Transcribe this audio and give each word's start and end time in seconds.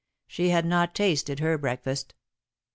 She 0.25 0.49
had 0.49 0.65
not 0.65 0.95
tasted 0.95 1.41
her 1.41 1.59
breakfast. 1.59 2.15